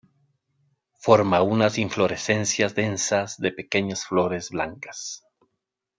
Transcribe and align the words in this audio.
Forma 0.95 1.43
unas 1.43 1.77
inflorescencias 1.77 2.73
densas 2.73 3.37
de 3.37 3.51
pequeñas 3.51 4.03
flores 4.03 4.49
blancas. 4.49 5.23